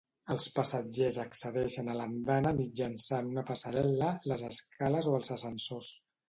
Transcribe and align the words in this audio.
Els 0.35 0.45
passatgers 0.53 1.17
accedeixen 1.23 1.91
a 1.91 1.95
l'andana 1.99 2.53
mitjançant 2.61 3.29
una 3.35 3.45
passarel·la, 3.51 4.09
les 4.33 4.45
escales 4.49 5.11
o 5.13 5.15
els 5.21 5.33
ascensors. 5.39 5.93